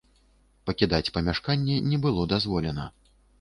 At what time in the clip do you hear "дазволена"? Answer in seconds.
2.33-2.89